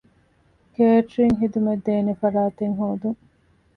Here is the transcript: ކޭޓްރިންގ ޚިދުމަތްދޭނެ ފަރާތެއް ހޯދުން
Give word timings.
ކޭޓްރިންގ 0.75 1.37
ޚިދުމަތްދޭނެ 1.41 2.13
ފަރާތެއް 2.21 2.75
ހޯދުން 2.79 3.19